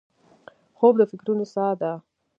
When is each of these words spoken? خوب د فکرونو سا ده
خوب 0.77 0.93
د 0.97 1.01
فکرونو 1.11 1.45
سا 1.53 1.67
ده 1.79 1.91